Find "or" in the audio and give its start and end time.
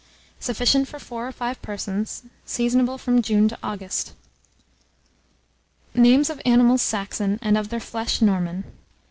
1.27-1.31